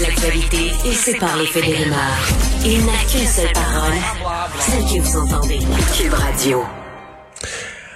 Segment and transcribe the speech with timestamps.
[0.00, 1.64] Analyse l'actualité et sépare les faits.
[2.64, 3.92] Il n'a qu'une seule parole,
[4.58, 5.58] celle que vous entendez.
[5.96, 6.62] Cube Radio.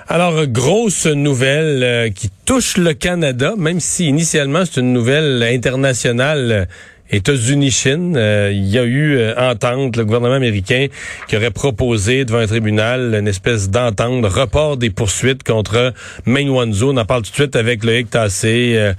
[0.09, 6.69] Alors, grosse nouvelle euh, qui touche le Canada, même si initialement c'est une nouvelle internationale.
[7.11, 10.87] États-Unis-Chine, euh, il y a eu euh, entente, le gouvernement américain
[11.29, 15.93] qui aurait proposé devant un tribunal une espèce d'entente, de report des poursuites contre
[16.27, 16.93] Meng Wanzhou.
[16.93, 18.95] On en parle tout de suite avec Loïc Tassé, euh,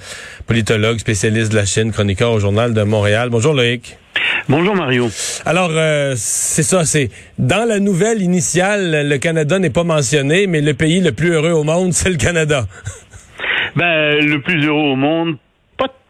[0.48, 3.30] politologue, spécialiste de la Chine, chroniqueur au Journal de Montréal.
[3.30, 3.98] Bonjour Loïc.
[4.48, 5.10] Bonjour Mario.
[5.46, 10.62] Alors, euh, c'est ça, c'est dans la nouvelle initiale, le Canada n'est pas mentionné, mais
[10.62, 12.68] le pays le plus heureux au monde, c'est le Canada.
[13.76, 15.38] Ben, le plus heureux au monde,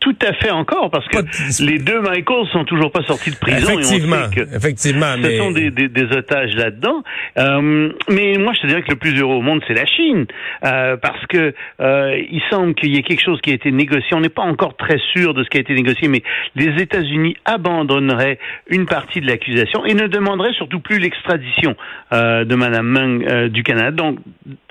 [0.06, 1.18] tout à fait encore, parce que
[1.64, 3.72] les deux Michaels sont toujours pas sortis de prison.
[3.72, 7.02] et on effectivement, sait que effectivement, Ce mais sont des, des, des otages là-dedans.
[7.40, 10.28] Euh, mais moi, je te dirais que le plus heureux au monde, c'est la Chine,
[10.64, 14.10] euh, parce que euh, il semble qu'il y ait quelque chose qui a été négocié.
[14.14, 16.22] On n'est pas encore très sûr de ce qui a été négocié, mais
[16.56, 18.38] les États-Unis abandonneraient
[18.70, 21.76] une partie de l'accusation et ne demanderaient surtout plus l'extradition
[22.12, 23.90] de Madame Meng du Canada.
[23.90, 24.20] Donc,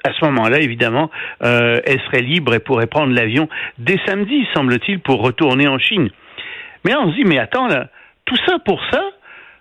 [0.04, 5.23] à ce moment-là, évidemment, elle serait libre et pourrait prendre l'avion dès samedi, semble-t-il, pour
[5.24, 6.10] retourner en Chine.
[6.84, 7.88] Mais là, on se dit, mais attends, là,
[8.24, 9.02] tout ça pour ça,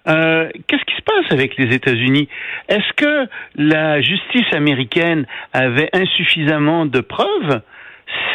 [0.07, 2.27] euh, qu'est-ce qui se passe avec les États-Unis?
[2.67, 7.61] Est-ce que la justice américaine avait insuffisamment de preuves?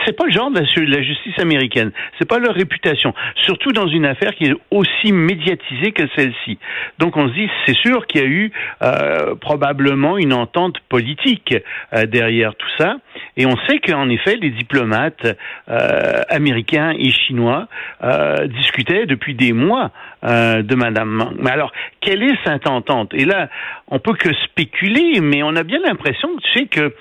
[0.08, 1.92] C'est pas le genre de la, justice américaine.
[2.18, 3.12] C'est pas leur réputation.
[3.44, 6.58] Surtout dans une affaire qui est aussi médiatisée que celle-ci.
[6.98, 8.50] Donc on se dit, c'est sûr qu'il y a eu
[8.82, 11.54] euh, probablement une entente politique
[11.92, 12.96] euh, derrière tout ça.
[13.36, 15.26] Et on sait qu'en effet, les diplomates
[15.68, 17.68] euh, américains et chinois
[18.02, 19.90] euh, discutaient depuis des mois
[20.24, 21.34] euh, de Madame Meng.
[21.38, 23.12] Mais alors, quelle est cette entente?
[23.14, 23.48] Et là,
[23.88, 26.94] on peut que spéculer, mais on a bien l'impression, tu sais, que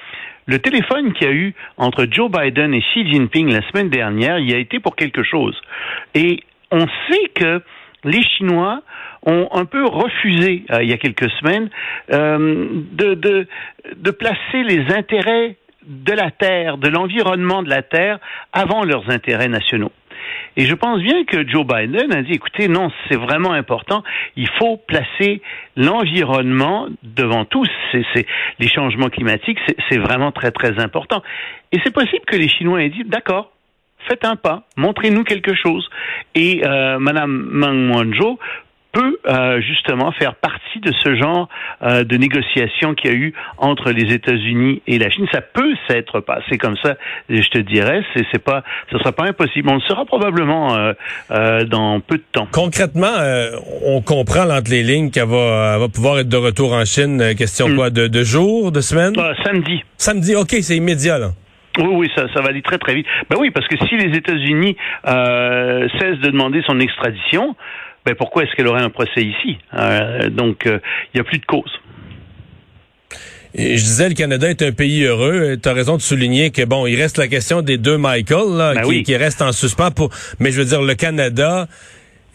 [0.48, 4.40] le téléphone qu'il y a eu entre Joe Biden et Xi Jinping la semaine dernière,
[4.40, 5.60] il a été pour quelque chose.
[6.16, 6.40] Et
[6.72, 7.62] on sait que
[8.04, 8.82] les Chinois
[9.26, 11.70] ont un peu refusé, euh, il y a quelques semaines,
[12.14, 13.48] euh, de, de,
[13.96, 18.20] de placer les intérêts de la Terre, de l'environnement de la Terre,
[18.54, 19.92] avant leurs intérêts nationaux.
[20.56, 24.04] Et je pense bien que Joe Biden a dit, écoutez, non, c'est vraiment important,
[24.36, 25.42] il faut placer
[25.76, 27.66] l'environnement devant tout.
[27.92, 28.26] C'est,
[28.60, 31.24] les changements climatiques, c'est, vraiment très, très important.
[31.72, 33.52] Et c'est possible que les Chinois aient dit, d'accord,
[34.08, 35.88] faites un pas, montrez-nous quelque chose.
[36.36, 38.40] Et euh, Madame Meng Wanzhou
[38.98, 41.48] peut euh, justement faire partie de ce genre
[41.84, 45.28] euh, de négociation qu'il y a eu entre les États-Unis et la Chine.
[45.32, 46.96] Ça peut s'être passé comme ça,
[47.30, 48.02] je te dirais.
[48.16, 49.70] C'est, c'est pas, ce sera pas impossible.
[49.70, 50.94] On le sera probablement euh,
[51.32, 52.48] euh, dans peu de temps.
[52.52, 53.52] concrètement, euh,
[53.86, 57.22] on comprend entre les lignes qu'elle va, elle va pouvoir être de retour en Chine.
[57.22, 57.76] euh, question Mm.
[57.76, 59.14] quoi, de, de jours, de semaines?
[59.44, 59.84] Samedi.
[59.98, 61.30] Samedi, ok, c'est immédiat là.
[61.80, 63.06] Oui, oui, ça, ça va aller très très vite.
[63.30, 64.76] Ben oui, parce que si les États-Unis
[65.08, 67.56] euh, cessent de demander son extradition,
[68.08, 69.58] ben pourquoi est-ce qu'elle aurait un procès ici?
[69.74, 70.80] Euh, Donc, euh,
[71.14, 71.70] il n'y a plus de cause.
[73.54, 75.58] Et je disais, le Canada est un pays heureux.
[75.62, 78.74] Tu as raison de souligner que, bon, il reste la question des deux Michael, là,
[78.76, 79.04] Ben qui, oui.
[79.04, 79.92] qui reste en suspens.
[79.92, 80.10] Pour...
[80.40, 81.68] Mais je veux dire, le Canada,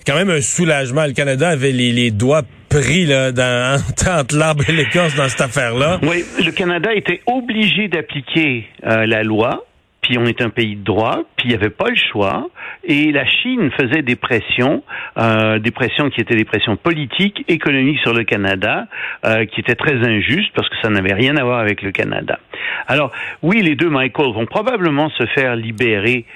[0.07, 1.07] quand même un soulagement.
[1.07, 3.81] Le Canada avait les, les doigts pris là, dans,
[4.19, 6.01] entre l'arbre et l'écorce dans cette affaire-là.
[6.03, 9.65] Oui, le Canada était obligé d'appliquer euh, la loi.
[10.03, 12.49] Puis on est un pays de droit, puis il n'y avait pas le choix.
[12.83, 14.83] Et la Chine faisait des pressions,
[15.17, 18.89] euh, des pressions qui étaient des pressions politiques, économiques sur le Canada,
[19.25, 22.41] euh, qui étaient très injustes parce que ça n'avait rien à voir avec le Canada.
[22.89, 26.27] Alors oui, les deux Michael vont probablement se faire libérer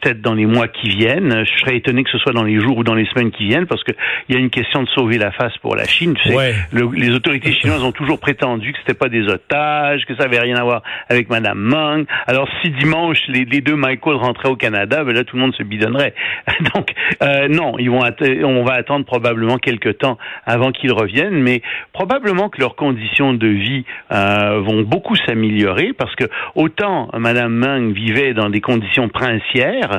[0.00, 1.44] peut-être dans les mois qui viennent.
[1.44, 3.66] Je serais étonné que ce soit dans les jours ou dans les semaines qui viennent,
[3.66, 3.94] parce qu'il
[4.28, 6.14] y a une question de sauver la face pour la Chine.
[6.22, 6.54] Tu sais, Ouais.
[6.72, 10.40] le- les autorités chinoises ont toujours prétendu que c'était pas des otages, que ça avait
[10.40, 12.04] rien à voir avec Madame Meng.
[12.26, 15.54] Alors si dimanche les, les deux Michael rentraient au Canada, ben là tout le monde
[15.54, 16.14] se bidonnerait.
[16.74, 16.92] Donc
[17.22, 18.00] euh, non, ils vont
[18.44, 21.62] on va attendre probablement quelques temps avant qu'ils reviennent, mais
[21.92, 26.24] probablement que leurs conditions de vie euh, vont beaucoup s'améliorer parce que
[26.54, 29.89] autant Madame Meng vivait dans des conditions princières,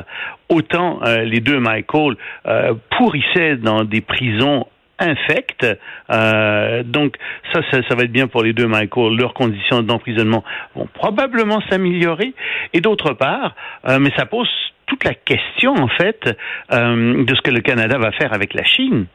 [0.48, 2.16] autant euh, les deux Michael
[2.46, 4.66] euh, pourrissaient dans des prisons
[4.98, 5.66] infecte.
[6.10, 7.16] Euh, donc
[7.52, 9.16] ça, ça, va être bien pour les deux, Michael.
[9.16, 10.44] Leurs conditions d'emprisonnement
[10.74, 12.34] vont probablement s'améliorer.
[12.72, 13.54] Et d'autre part,
[13.98, 14.48] mais ça pose
[14.86, 16.36] toute la question en fait
[16.70, 19.06] de ce que le Canada va faire avec la Chine.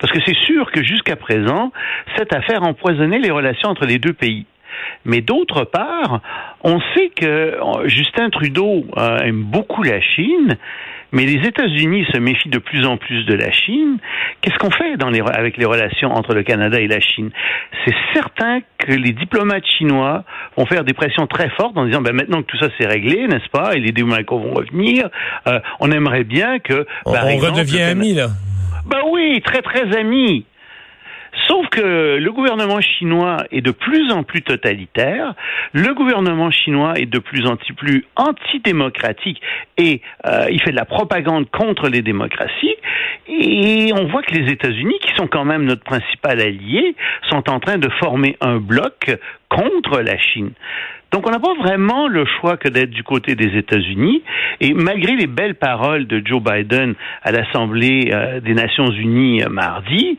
[0.00, 1.72] Parce que c'est sûr que jusqu'à présent,
[2.16, 4.46] cette affaire empoisonnait les relations entre les deux pays.
[5.04, 6.20] Mais d'autre part,
[6.62, 10.56] on sait que Justin Trudeau euh, aime beaucoup la Chine,
[11.12, 13.98] mais les États-Unis se méfient de plus en plus de la Chine.
[14.40, 17.30] Qu'est-ce qu'on fait dans les, avec les relations entre le Canada et la Chine?
[17.84, 20.24] C'est certain que les diplomates chinois
[20.56, 23.28] vont faire des pressions très fortes en disant ben, maintenant que tout ça c'est réglé,
[23.28, 25.08] n'est-ce pas, et les démocrates vont revenir,
[25.46, 26.86] euh, on aimerait bien que...
[27.06, 28.28] On, on redevient amis, là.
[28.86, 30.44] Ben oui, très très amis.
[31.54, 35.34] Sauf que le gouvernement chinois est de plus en plus totalitaire,
[35.72, 39.40] le gouvernement chinois est de plus en plus antidémocratique
[39.78, 42.74] et euh, il fait de la propagande contre les démocraties.
[43.28, 46.96] Et on voit que les États-Unis, qui sont quand même notre principal allié,
[47.30, 49.16] sont en train de former un bloc
[49.48, 50.50] contre la Chine.
[51.14, 54.24] Donc on n'a pas vraiment le choix que d'être du côté des États-Unis.
[54.60, 59.48] Et malgré les belles paroles de Joe Biden à l'Assemblée euh, des Nations Unies euh,
[59.48, 60.18] mardi,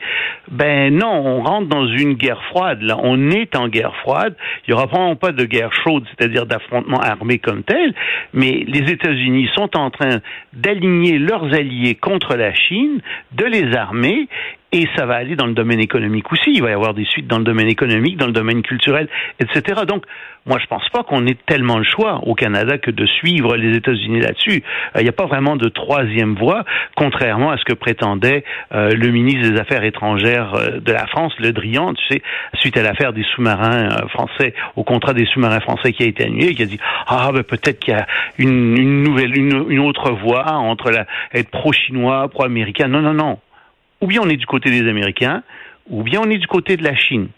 [0.50, 2.82] ben non, on rentre dans une guerre froide.
[2.82, 4.38] Là, on est en guerre froide.
[4.66, 7.94] Il n'y aura probablement pas de guerre chaude, c'est-à-dire d'affrontement armé comme tel,
[8.34, 10.20] mais les États-Unis sont en train
[10.54, 13.02] d'aligner leurs alliés contre la Chine,
[13.34, 14.30] de les armer
[14.72, 16.52] et ça va aller dans le domaine économique aussi.
[16.54, 19.08] Il va y avoir des suites dans le domaine économique, dans le domaine culturel,
[19.40, 19.82] etc.
[19.88, 20.06] Donc,
[20.46, 23.76] moi, je pense pas qu'on ait tellement le choix au Canada que de suivre les
[23.78, 24.64] États-Unis là-dessus.
[24.96, 26.64] Euh, il n'y a pas vraiment de troisième voie,
[26.96, 31.34] contrairement à ce que prétendait euh, le ministre des Affaires étrangères euh, de la France,
[31.40, 32.22] Le Drian, tu sais,
[32.60, 36.54] suite à l'affaire des sous-marins français, au contrat des sous-marins français qui a été annulé,
[36.54, 38.06] qui a dit ah ben peut-être qu'il y a
[38.38, 42.88] une, une nouvelle, une, une, autre voie entre la, être pro-chinois, pro-américain.
[42.88, 43.40] Non, non, non
[44.06, 45.42] ou bien on est du côté des Américains,
[45.90, 47.30] ou bien on est du côté de la Chine.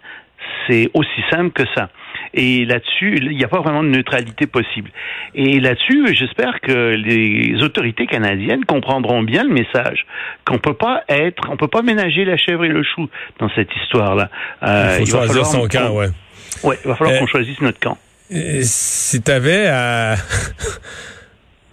[0.67, 1.87] C'est aussi simple que ça.
[2.33, 4.91] Et là-dessus, il n'y a pas vraiment de neutralité possible.
[5.33, 10.05] Et là-dessus, j'espère que les autorités canadiennes comprendront bien le message
[10.45, 13.07] qu'on peut pas être, on peut pas ménager la chèvre et le chou
[13.39, 14.29] dans cette histoire-là.
[14.63, 16.09] Euh, il faut choisir son camp, ouais.
[16.63, 17.97] Ouais, il va falloir euh, qu'on choisisse notre camp.
[18.33, 20.15] Euh, si tu avais à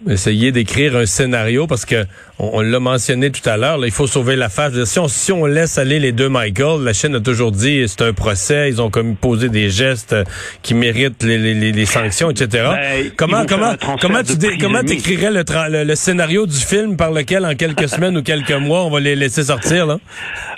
[0.09, 2.05] essayer d'écrire un scénario parce que
[2.37, 4.83] on, l'a mentionné tout à l'heure, il faut sauver la face.
[4.83, 8.01] Si on, si on laisse aller les deux Michael, la Chine a toujours dit c'est
[8.01, 10.15] un procès, ils ont comme posé des gestes
[10.61, 12.47] qui méritent les, les, les sanctions, etc.
[12.71, 17.55] Ben, comment comment comment tu comment t'écrirais le, le, scénario du film par lequel en
[17.55, 19.97] quelques semaines ou quelques mois on va les laisser sortir là?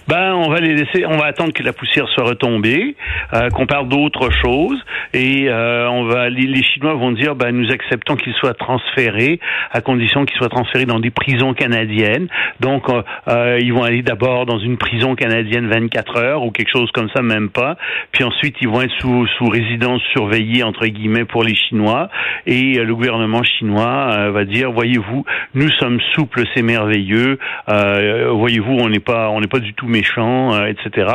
[0.08, 2.96] Ben on va les laisser, on va attendre que la poussière soit retombée,
[3.34, 4.80] euh, qu'on parle d'autre chose
[5.14, 9.37] et euh, on va les, les, Chinois vont dire ben nous acceptons qu'ils soient transférés
[9.72, 12.28] à condition qu'ils soient transférés dans des prisons canadienne.
[12.60, 16.72] Donc, euh, euh, ils vont aller d'abord dans une prison canadienne 24 heures ou quelque
[16.72, 17.78] chose comme ça, même pas.
[18.12, 22.10] Puis ensuite, ils vont être sous, sous résidence surveillée, entre guillemets, pour les Chinois.
[22.46, 27.38] Et euh, le gouvernement chinois va dire, voyez-vous, nous sommes souples, c'est merveilleux.
[27.68, 31.08] voyez-vous, on n'est pas, on n'est pas du tout méchants, etc.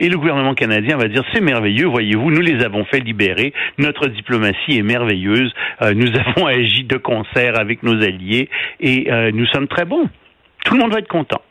[0.00, 3.52] Et le gouvernement canadien va dire, c'est merveilleux, voyez-vous, nous les avons fait libérer.
[3.78, 5.52] Notre diplomatie est merveilleuse.
[5.94, 8.48] nous avons agi de concert avec nos alliés
[8.80, 10.08] et nous sommes très bons
[10.64, 11.42] tout le monde va être content.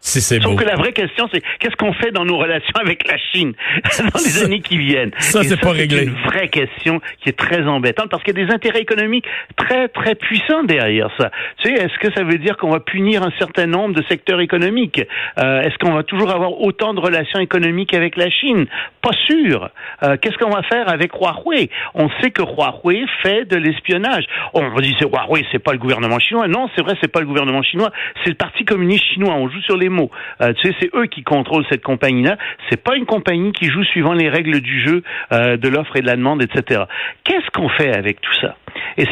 [0.00, 3.06] Si c'est Sauf que la vraie question, c'est qu'est-ce qu'on fait dans nos relations avec
[3.08, 3.52] la Chine
[3.98, 5.10] dans les années qui viennent?
[5.18, 5.98] Ça, c'est pas réglé.
[5.98, 9.26] C'est une vraie question qui est très embêtante parce qu'il y a des intérêts économiques
[9.56, 11.30] très très puissants derrière ça.
[11.58, 14.40] Tu sais, est-ce que ça veut dire qu'on va punir un certain nombre de secteurs
[14.40, 15.02] économiques?
[15.38, 18.66] Euh, Est-ce qu'on va toujours avoir autant de relations économiques avec la Chine?
[19.02, 19.68] Pas sûr.
[20.04, 21.70] Euh, qu'est-ce qu'on va faire avec Huawei?
[21.94, 24.24] On sait que Huawei fait de l'espionnage.
[24.54, 26.46] On va dire c'est Huawei, c'est pas le gouvernement chinois.
[26.48, 27.90] Non, c'est vrai, c'est pas le gouvernement chinois,
[28.22, 29.34] c'est le Parti communiste chinois.
[29.34, 30.10] On joue sur les mots.
[30.40, 32.36] Euh, tu sais, c'est eux qui contrôlent cette compagnie-là.
[32.68, 35.02] C'est pas une compagnie qui joue suivant les règles du jeu
[35.32, 36.82] euh, de l'offre et de la demande, etc.
[37.24, 38.56] Qu'est-ce qu'on fait avec tout ça?
[38.96, 39.06] Et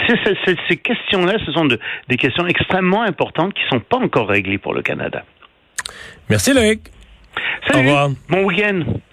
[0.69, 4.83] ces questions-là, ce sont des questions extrêmement importantes qui sont pas encore réglées pour le
[4.83, 5.25] Canada.
[6.29, 6.81] Merci Loïc.
[7.71, 7.79] Salut.
[7.79, 8.11] Au revoir.
[8.29, 8.83] Bon week-end.